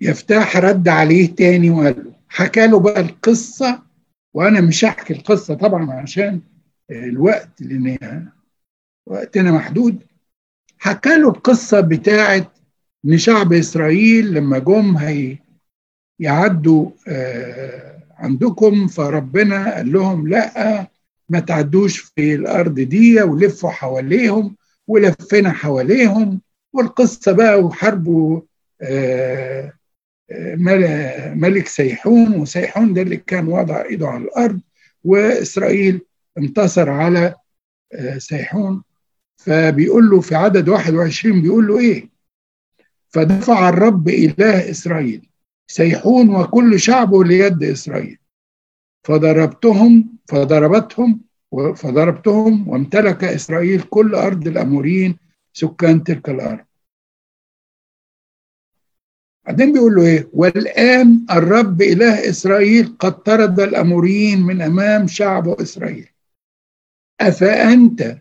[0.00, 3.82] يفتح رد عليه تاني وقال له حكى له بقى القصة
[4.34, 6.40] وأنا مش هحكي القصة طبعا عشان
[6.90, 8.28] الوقت لأن
[9.06, 10.06] وقتنا محدود.
[10.78, 12.52] حكى له القصة بتاعه
[13.04, 15.38] إن شعب إسرائيل لما جم هي
[16.18, 16.90] يعدوا
[18.18, 20.86] عندكم فربنا قال لهم لا
[21.28, 26.40] ما تعدوش في الأرض دي ولفوا حواليهم ولفنا حواليهم
[26.72, 28.40] والقصة بقى وحاربوا
[31.34, 34.60] ملك سيحون وسيحون ده اللي كان وضع إيده على الأرض
[35.04, 36.00] وإسرائيل
[36.38, 37.34] انتصر على
[38.18, 38.82] سيحون.
[39.36, 42.08] فبيقول له في عدد 21 بيقول له إيه؟
[43.10, 45.28] فدفع الرب إله إسرائيل
[45.66, 48.18] سيحون وكل شعبه ليد إسرائيل.
[49.04, 51.20] فضربتهم فضربتهم
[51.76, 55.16] فضربتهم وامتلك إسرائيل كل أرض الأموريين
[55.52, 56.64] سكان تلك الأرض.
[59.46, 66.08] بعدين بيقول له إيه؟ والآن الرب إله إسرائيل قد طرد الأموريين من أمام شعب إسرائيل.
[67.20, 68.18] أفأنت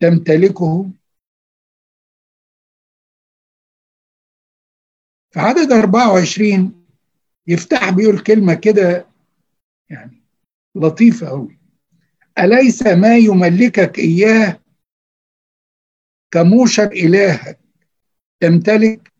[0.00, 0.90] تمتلكه
[5.32, 6.86] في عدد 24
[7.46, 9.06] يفتح بيقول كلمة كده
[9.90, 10.22] يعني
[10.74, 11.58] لطيفة أوي.
[12.38, 14.60] أليس ما يملكك إياه
[16.34, 17.58] كموشر إلهك
[18.40, 19.12] تمتلك؟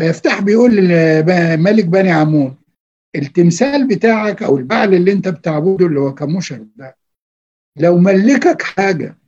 [0.00, 2.56] فيفتح بيقول لملك بني عمون
[3.16, 6.96] التمثال بتاعك أو البعل اللي أنت بتعبده اللي هو كموشر ده
[7.76, 9.18] لو ملكك حاجة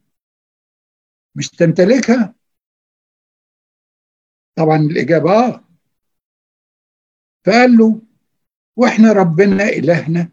[1.35, 2.35] مش تمتلكها؟
[4.59, 5.68] طبعا الإجابة آه.
[7.45, 8.01] فقال له
[8.77, 10.29] وإحنا ربنا إلهنا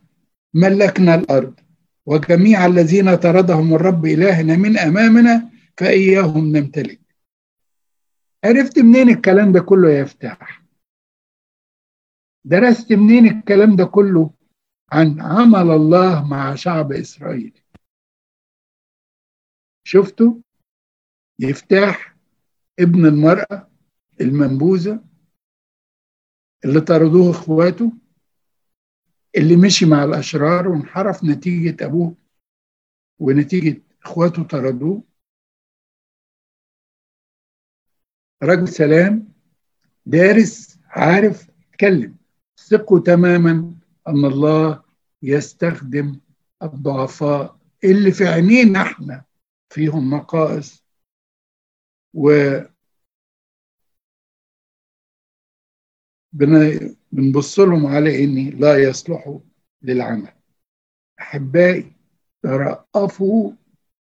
[0.54, 1.60] ملكنا الأرض
[2.06, 7.02] وجميع الذين طردهم الرب إلهنا من أمامنا فإياهم نمتلك.
[8.44, 10.62] عرفت منين الكلام ده كله يا يفتح
[12.46, 14.32] درست منين الكلام ده كله
[14.92, 17.62] عن عمل الله مع شعب إسرائيل؟
[19.84, 20.34] شفتوا؟
[21.40, 22.16] يفتح
[22.80, 23.70] ابن المرأة
[24.22, 25.04] المنبوذة
[26.66, 27.92] اللي طردوه اخواته
[29.38, 32.16] اللي مشي مع الأشرار وانحرف نتيجة أبوه
[33.20, 35.04] ونتيجة إخواته طردوه.
[38.44, 39.34] رجل سلام
[40.06, 42.16] دارس عارف يتكلم
[42.58, 43.76] ثقوا تماما
[44.08, 44.84] أن الله
[45.22, 46.20] يستخدم
[46.64, 49.24] الضعفاء اللي في عينينا إحنا
[49.70, 50.84] فيهم نقائص
[52.14, 52.32] و
[57.12, 59.40] بنبص لهم على إني لا يصلحوا
[59.82, 60.34] للعمل.
[61.20, 61.92] أحبائي
[62.44, 63.52] ترأفوا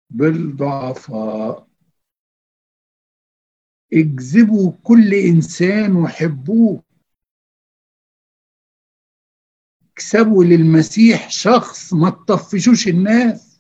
[0.10, 1.68] بالضعفاء.
[3.94, 6.84] اجذبوا كل إنسان وحبوه.
[9.92, 13.60] اكسبوا للمسيح شخص ما تطفشوش الناس.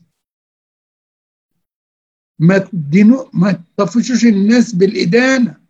[2.39, 5.61] ما تدينو ما تطفشوش الناس بالإدانة.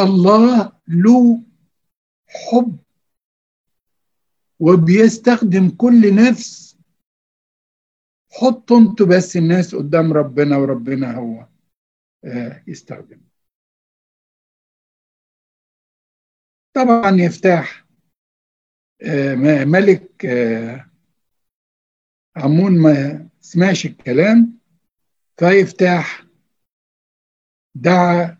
[0.00, 1.42] الله له
[2.28, 2.78] حب
[4.60, 6.78] وبيستخدم كل نفس
[8.32, 11.46] حطوا أنتوا بس الناس قدام ربنا وربنا هو
[12.24, 13.20] آه، يستخدم.
[16.74, 17.86] طبعا يفتح
[19.02, 20.90] آه، ملك آه،
[22.36, 24.58] عمون ما سمعش الكلام
[25.36, 26.24] فيفتح
[27.74, 28.38] دعا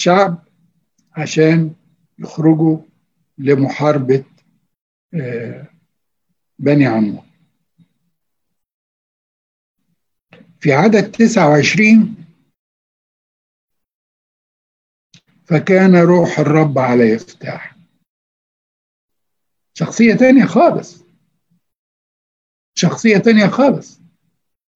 [0.00, 0.44] الشعب
[1.12, 1.74] عشان
[2.18, 2.78] يخرجوا
[3.38, 4.24] لمحاربة
[5.14, 5.66] آه،
[6.58, 7.30] بني عمون
[10.60, 12.16] في عدد 29
[15.44, 17.76] فكان روح الرب على يفتاح
[19.74, 21.04] شخصية تانية خالص.
[22.74, 24.00] شخصية تانية خالص.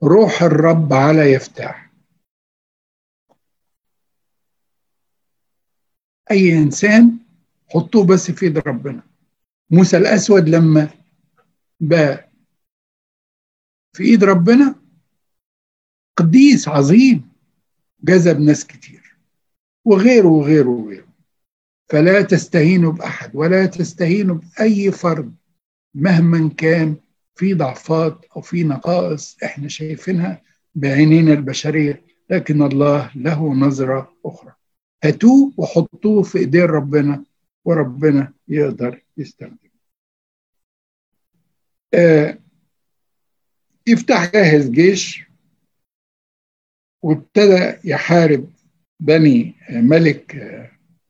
[0.03, 1.84] روح الرب على يفتاح
[6.31, 7.19] أي إنسان
[7.69, 9.03] حطوه بس في إيد ربنا.
[9.71, 10.89] موسى الأسود لما
[11.81, 12.31] بقى
[13.93, 14.75] في إيد ربنا
[16.17, 17.29] قديس عظيم
[18.03, 19.17] جذب ناس كتير
[19.85, 21.09] وغيره وغيره وغيره.
[21.89, 25.35] فلا تستهينوا بأحد ولا تستهينوا بأي فرد
[25.95, 26.97] مهما كان
[27.35, 30.43] في ضعفات أو في نقائص إحنا شايفينها
[30.75, 34.53] بعينينا البشرية لكن الله له نظرة أخرى.
[35.05, 37.25] هاتوه وحطوه في إيدين ربنا
[37.65, 39.59] وربنا يقدر يستخدم
[41.95, 42.39] آه
[43.87, 45.23] يفتح جاهز جيش
[47.03, 48.53] وابتدى يحارب
[49.01, 50.37] بني ملك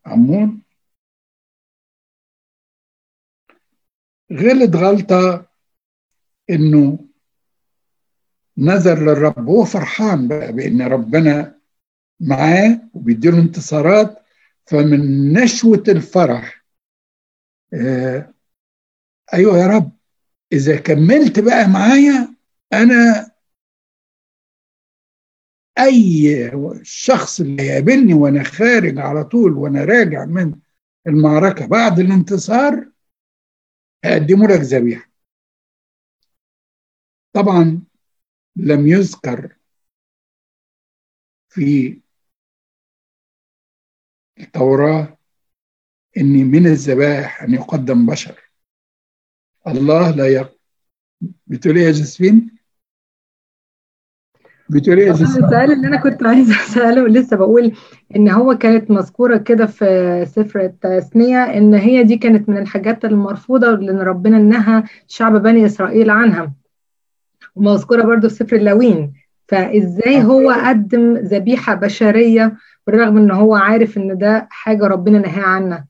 [0.07, 0.62] عمون.
[4.32, 5.47] غلط غلطة
[6.51, 6.99] إنه
[8.59, 11.53] نظر للرب هو فرحان بقى بإن ربنا
[12.29, 14.25] معاه وبيديله انتصارات
[14.66, 16.64] فمن نشوة الفرح
[17.75, 18.35] آه
[19.35, 19.93] أيوة يا رب
[20.53, 22.35] إذا كملت بقى معايا
[22.72, 23.31] أنا
[25.79, 26.51] أي
[26.83, 30.61] شخص اللي يقابلني وأنا خارج على طول وأنا راجع من
[31.07, 32.91] المعركة بعد الانتصار
[34.05, 35.11] هقدمه لك ذبيحة.
[37.33, 37.83] طبعا
[38.57, 39.57] لم يذكر
[41.49, 42.01] في
[44.41, 45.16] التوراة
[46.16, 48.35] إن من الذبائح أن يقدم بشر.
[49.66, 50.57] الله لا يق...
[51.47, 52.51] بتقول إيه يا جسمين؟
[54.70, 57.72] بتقول إيه السؤال اللي أنا كنت عايزة أسأله ولسه بقول
[58.16, 63.70] إن هو كانت مذكورة كده في سفر التثنية إن هي دي كانت من الحاجات المرفوضة
[63.70, 66.55] لأن ربنا نهى شعب بني إسرائيل عنها.
[67.55, 69.14] ومذكورة برضو في سفر اللاوين
[69.49, 75.84] فإزاي هو قدم ذبيحة بشرية بالرغم إن هو عارف إن ده حاجة ربنا نهاها عنا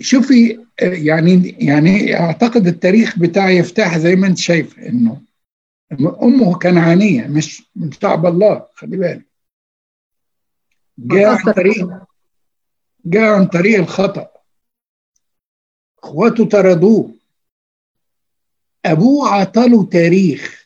[0.00, 5.20] شوفي يعني يعني أعتقد التاريخ بتاع يفتح زي ما أنت شايف إنه
[6.22, 9.26] أمه كنعانيه مش من شعب الله خلي بالك.
[10.98, 11.88] جاء عن طريق
[13.04, 14.28] جاء عن طريق الخطأ.
[16.02, 17.14] إخواته طردوه.
[18.84, 20.61] أبوه عطاله تاريخ.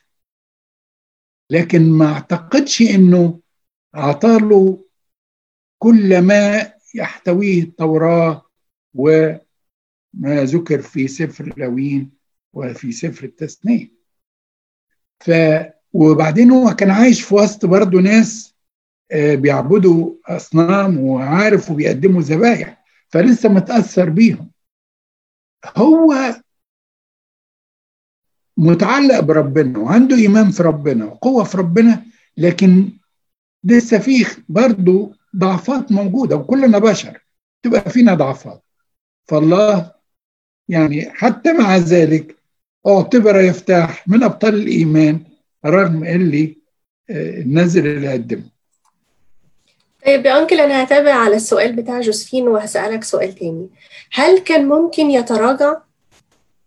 [1.50, 3.40] لكن ما اعتقدش انه
[3.94, 4.84] عطاله
[5.78, 8.46] كل ما يحتويه التوراة
[8.94, 9.40] وما
[10.24, 12.10] ذكر في سفر اللاوين
[12.52, 13.92] وفي سفر التثنية.
[15.20, 15.30] ف
[15.92, 18.54] وبعدين هو كان عايش في وسط برضه ناس
[19.14, 24.50] بيعبدوا أصنام وعارف وبيقدموا ذبايح فلسه متأثر بيهم.
[25.76, 26.14] هو
[28.56, 32.02] متعلق بربنا وعنده إيمان في ربنا وقوة في ربنا
[32.36, 32.88] لكن
[33.64, 37.24] لسه فيه برضه ضعفات موجودة وكلنا بشر
[37.62, 38.62] تبقى فينا ضعفات.
[39.28, 39.92] فالله
[40.68, 42.36] يعني حتى مع ذلك
[42.86, 45.20] اعتبر يفتح من أبطال الإيمان
[45.66, 46.56] رغم اللي
[47.10, 48.56] النذر اللي قدمه
[50.06, 53.68] طيب يا uncle أنا هتابع على السؤال بتاع جوزفين وهسألك سؤال تاني.
[54.12, 55.76] هل كان ممكن يتراجع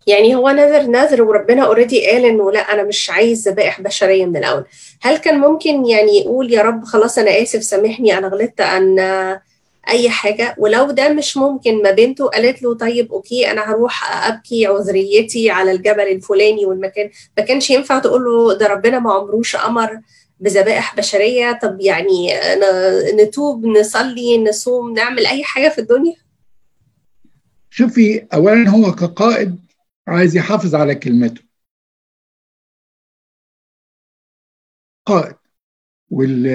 [0.10, 4.38] يعني هو نذر نذر وربنا already قال إنه لا أنا مش عايز ذبائح بشرية من
[4.38, 4.66] الأول.
[5.02, 9.00] هل كان ممكن يعني يقول يا رب خلاص أنا آسف سامحني أنا غلطت ان
[9.90, 14.66] أي حاجة؟ ولو ده مش ممكن ما بنته قالت له طيب okay أنا هروح أبكي
[14.66, 17.10] عذريتي على الجبل الفلاني والمكان.
[17.38, 20.00] ما كانش ينفع تقول له ده ربنا ما عمروش أمر
[20.40, 21.60] بذبائح بشرية.
[21.62, 22.34] طب يعني
[23.14, 26.16] نتوب نصلي نصوم نعمل أي حاجة في الدنيا؟
[27.72, 29.69] شوفي اولا هو كقائد
[30.10, 31.44] عايز يحافظ على كلمته.
[35.06, 35.36] قائد.
[36.10, 36.46] وال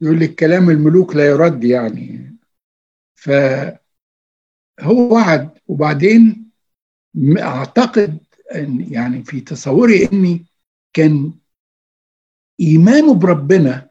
[0.00, 2.36] يقول لك كلام الملوك لا يرد يعني.
[3.14, 3.78] فهو
[5.12, 5.58] وعد.
[5.68, 6.50] وبعدين
[7.38, 8.18] أعتقد
[8.54, 10.46] إن يعني في تصوري إني
[10.92, 11.32] كان
[12.60, 13.90] إيمانه بربنا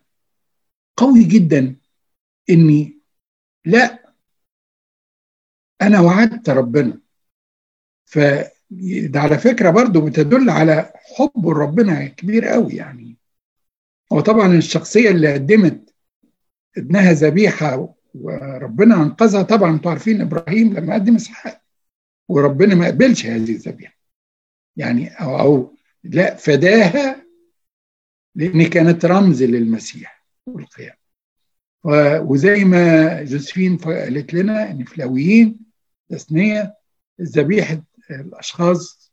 [0.97, 1.75] قوي جدا
[2.49, 2.99] إني
[3.65, 4.13] لا
[5.81, 7.04] أنا وعدت ربنا.
[8.05, 13.17] فده على فكرة برضو بتدل على حب ربنا كبير قوي يعني.
[14.13, 15.93] هو طبعا الشخصية اللي قدمت
[16.77, 21.61] ابنها ذبيحة وربنا أنقذها طبعا أنتوا عارفين إبراهيم لما قدم إسحاق
[22.29, 23.97] وربنا ما قبلش هذه الذبيحة.
[24.77, 27.25] يعني أو أو لا فداها
[28.35, 30.97] لأن كانت رمز للمسيح والقيامة.
[32.29, 35.59] وزي ما جوزفين قالت لنا إن في لاويين
[36.09, 36.75] تثنيه
[37.21, 39.11] ذبيحه الأشخاص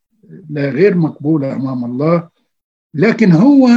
[0.51, 2.30] لا غير مقبولة أمام الله
[2.95, 3.68] لكن هو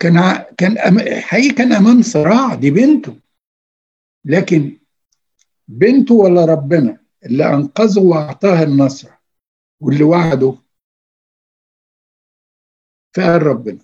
[0.00, 0.78] كان كان
[1.20, 3.16] حقيقي كان أمام صراع دي بنته.
[4.24, 4.78] لكن
[5.68, 9.10] بنته ولا ربنا اللي أنقذه وأعطاه النصر
[9.80, 10.54] واللي وعده
[13.16, 13.78] فقال ربنا.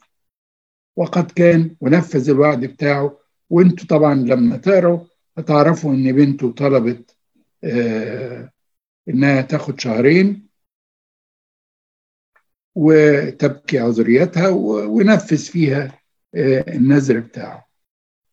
[0.96, 3.18] وقد كان ونفذ الوعد بتاعه
[3.50, 5.04] وأنتوا طبعا لما تقروا
[5.38, 7.16] هتعرفوا إن بنته طلبت
[7.64, 8.52] آه
[9.08, 10.46] إنها تاخد شهرين
[12.74, 15.98] وتبكي عذريتها ونفذ فيها
[16.68, 17.68] النذر بتاعه.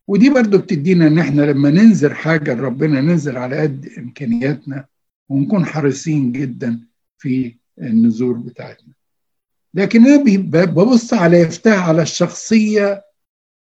[0.08, 4.86] ودي برضو بتدينا إن إحنا لما ننذر حاجة لربنا ننذر على قد إمكانياتنا
[5.30, 8.94] ونكون حريصين جدا في النذور بتاعتنا.
[9.74, 10.24] لكن أنا
[10.66, 13.06] ببص على يفتح على الشخصية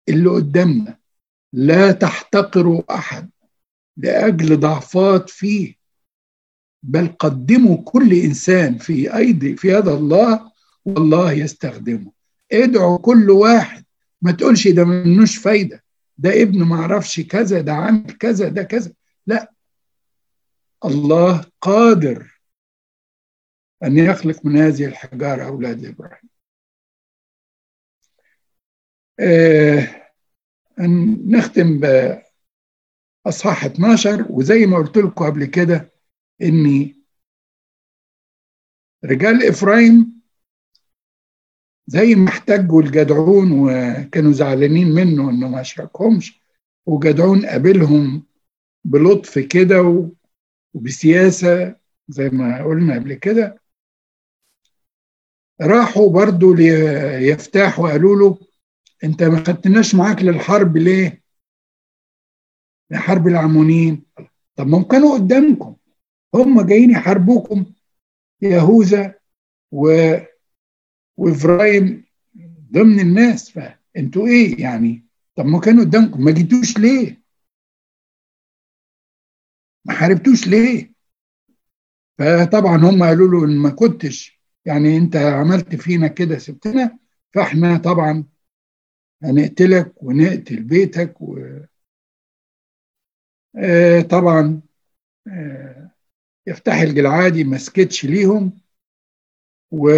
[0.08, 0.98] اللي قدامنا.
[1.52, 3.30] لا تحتقروا أحد.
[3.96, 5.74] لأجل ضعفات فيه.
[6.88, 10.52] بل قدموا كل إنسان في أيدي في يد الله
[10.84, 12.12] والله يستخدمه.
[12.52, 13.84] ادعوا كل واحد.
[14.22, 15.84] ما تقولش ده منوش فايدة.
[16.18, 18.92] ده ابن ما أعرفش كذا ده عامل كذا ده كذا.
[19.26, 19.52] لا.
[20.84, 22.40] الله قادر
[23.82, 26.28] أن يخلق من هذه الحجارة أولاد إبراهيم.
[29.20, 30.02] آه
[31.26, 31.80] نختم
[33.26, 35.95] بأصحاح 12 وزي ما قلت لكم قبل كده
[36.42, 36.96] إني
[39.04, 40.16] رجال إفرايم
[41.86, 46.40] زي ما احتجوا الجدعون وكانوا زعلانين منه انه ما أشركهمش
[46.86, 48.26] وجدعون قابلهم
[48.84, 50.08] بلطف كده
[50.74, 51.76] وبسياسة
[52.08, 53.60] زي ما قلنا قبل كده.
[55.60, 58.38] راحوا برضو ليفتاح وقالوا له
[59.04, 61.22] أنت ما خدتناش معاك للحرب ليه؟
[62.90, 64.02] لحرب العمونيين
[64.56, 65.76] طب ما هم كانوا قدامكم.
[66.34, 67.66] هم جايين يحاربوكم
[68.42, 69.14] يهوذا
[69.72, 70.12] و
[71.16, 72.04] وافرايم
[72.72, 73.50] ضمن الناس.
[73.50, 75.06] فأنتوا إيه يعني؟
[75.36, 77.22] طب ما كانوا قدامكم ما جيتوش ليه؟
[79.84, 80.92] ما حاربتوش ليه؟
[82.18, 86.98] فطبعا هم قالوا له إن ما كنتش يعني أنت عملت فينا كده سبتنا
[87.34, 88.24] فإحنا طبعا
[89.22, 91.38] هنقتلك ونقتل بيتك و
[93.56, 94.60] آه طبعا
[95.28, 95.90] آه
[96.46, 98.52] يفتح الجلعادي ما سكتش ليهم
[99.70, 99.88] و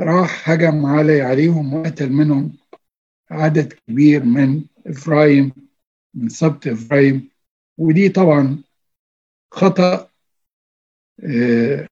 [0.00, 2.58] راح هجم علي عليهم وقتل منهم
[3.30, 5.52] عدد كبير من إفرايم
[6.14, 7.30] من سبط إفرايم
[7.78, 8.62] ودي طبعا
[9.52, 10.08] خطأ
[11.24, 11.88] آه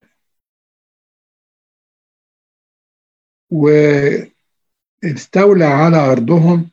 [5.02, 6.70] واستولى على أرضهم.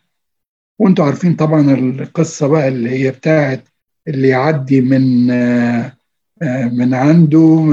[0.79, 3.67] وأنتوا عارفين طبعا القصة بقى اللي هي بتاعت
[4.07, 5.97] اللي يعدي من آه
[6.71, 7.71] من عنده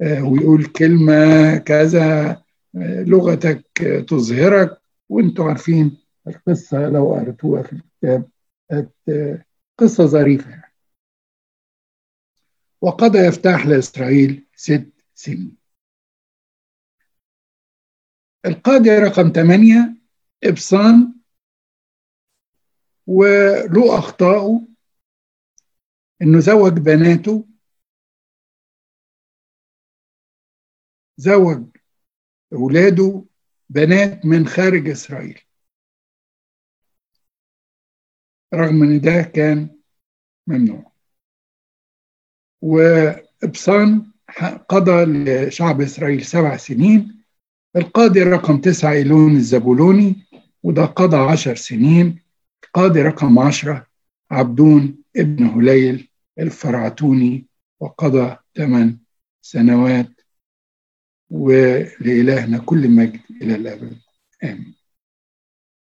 [0.00, 2.42] آه ويقول كلمة كذا
[2.74, 3.64] لغتك
[4.08, 8.28] تظهرك وانتوا عارفين القصة لو قرأتوها في الكتاب
[9.78, 10.72] قصة ظريفة يعني.
[12.80, 15.56] وقضى يفتح لإسرائيل ست سنين
[18.46, 19.94] القاضي رقم ثمانية
[20.44, 21.14] إبصان
[23.06, 24.71] وله أخطائه
[26.22, 27.48] إنه زوج بناته.
[31.16, 31.76] زوج
[32.52, 33.24] أولاده
[33.70, 35.40] بنات من خارج إسرائيل.
[38.54, 39.78] رغم إن ده كان
[40.46, 40.92] ممنوع.
[42.62, 44.12] وإبصان
[44.68, 47.24] قضى لشعب إسرائيل سبع سنين.
[47.76, 50.26] القاضي رقم تسعة إيلون الزبولوني
[50.62, 52.22] وده قضى عشر سنين.
[52.64, 53.86] القاضي رقم عشرة
[54.30, 56.11] عبدون ابن هليل.
[56.38, 57.46] الفرعتوني
[57.80, 58.98] وقضى ثمان
[59.42, 60.20] سنوات
[61.30, 63.98] ولإلهنا كل مجد إلى الأبد.
[64.44, 64.81] آمين.